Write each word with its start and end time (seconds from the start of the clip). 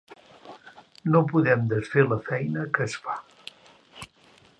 No 1.15 1.19
podem 1.31 1.67
desfer 1.73 2.05
la 2.13 2.17
feina 2.31 2.65
que 2.79 2.87
es 2.87 2.97
fa. 3.05 3.19